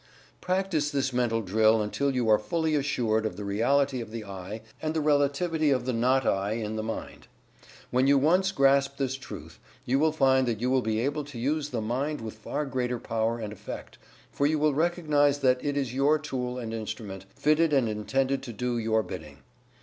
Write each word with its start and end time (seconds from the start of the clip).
Practice 0.41 0.89
this 0.89 1.13
Mental 1.13 1.41
Drill 1.43 1.79
until 1.79 2.09
you 2.15 2.27
are 2.27 2.39
fully 2.39 2.73
assured 2.73 3.23
of 3.23 3.37
the 3.37 3.43
reality 3.45 4.01
of 4.01 4.09
the 4.09 4.25
"I" 4.25 4.61
and 4.81 4.95
the 4.95 4.99
relativity 4.99 5.69
of 5.69 5.85
the 5.85 5.93
"not 5.93 6.25
"I" 6.25 6.53
in 6.53 6.75
the 6.75 6.81
mind. 6.81 7.27
When 7.91 8.07
you 8.07 8.17
once 8.17 8.51
grasp 8.51 8.97
this 8.97 9.13
truth, 9.13 9.59
you 9.85 9.99
will 9.99 10.11
find 10.11 10.47
that 10.47 10.59
you 10.59 10.71
will 10.71 10.81
be 10.81 10.99
able 11.01 11.23
to 11.25 11.37
use 11.37 11.69
the 11.69 11.81
mind 11.81 12.19
with 12.19 12.33
far 12.33 12.65
greater 12.65 12.97
power 12.97 13.37
and 13.37 13.53
effect, 13.53 13.99
for 14.31 14.47
you 14.47 14.57
will 14.57 14.73
recognize 14.73 15.37
that 15.41 15.63
it 15.63 15.77
is 15.77 15.93
your 15.93 16.17
tool 16.17 16.57
and 16.57 16.73
instrument, 16.73 17.25
fitted 17.35 17.71
and 17.71 17.87
intended 17.87 18.41
to 18.41 18.53
do 18.53 18.79
your 18.79 19.03
bidding. 19.03 19.43